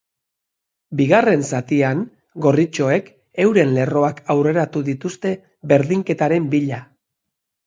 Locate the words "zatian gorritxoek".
1.57-3.11